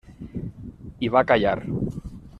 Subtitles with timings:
[1.09, 1.55] I va callar.